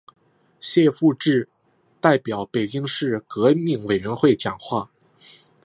[0.59, 1.47] 谢富治
[1.99, 4.89] 代表北京市革命委员会讲话。